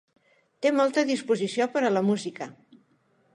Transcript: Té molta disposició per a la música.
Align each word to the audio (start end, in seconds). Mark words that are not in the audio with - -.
Té 0.65 0.71
molta 0.77 1.03
disposició 1.09 1.67
per 1.75 1.85
a 1.85 1.93
la 1.93 2.03
música. 2.09 2.49